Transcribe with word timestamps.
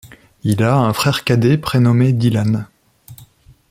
Il 0.41 0.63
a 0.63 0.77
un 0.77 0.93
frère 0.93 1.23
cadet 1.23 1.59
prénommé 1.59 2.11
Dylan. 2.11 2.65